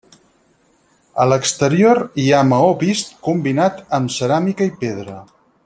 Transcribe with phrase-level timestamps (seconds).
[1.23, 5.21] A l'exterior hi ha maó vist combinat amb ceràmica i pedra.